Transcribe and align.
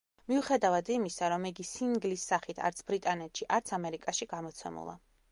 მიუხედავად 0.31 0.87
იმისა, 0.93 1.27
რომ 1.33 1.43
იგი 1.49 1.65
სინგლის 1.71 2.23
სახით 2.31 2.61
არც 2.69 2.81
ბრიტანეთში, 2.87 3.47
არც 3.59 3.75
ამერიკაში 3.79 4.29
გამოცემულა. 4.33 4.97